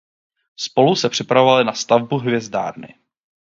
[0.59, 2.95] Spolu se připravovali na stavbu hvězdárny.